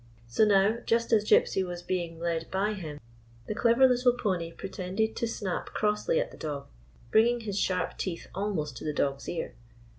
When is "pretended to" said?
4.51-5.27